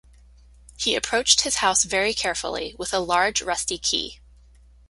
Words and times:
He 0.79 0.95
approached 0.95 1.41
his 1.41 1.57
house 1.57 1.83
very 1.83 2.15
carefully, 2.15 2.73
with 2.79 2.91
a 2.91 2.97
large 2.97 3.39
rusty 3.43 3.77
key. 3.77 4.19